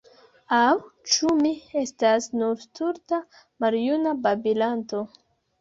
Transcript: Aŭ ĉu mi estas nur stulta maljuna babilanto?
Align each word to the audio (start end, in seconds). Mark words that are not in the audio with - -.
Aŭ 0.59 0.71
ĉu 1.15 1.33
mi 1.41 1.51
estas 1.83 2.29
nur 2.39 2.57
stulta 2.63 3.21
maljuna 3.65 4.15
babilanto? 4.27 5.05